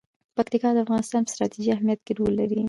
[0.37, 2.59] پکتیکا د افغانستان په ستراتیژیک اهمیت کې رول لري.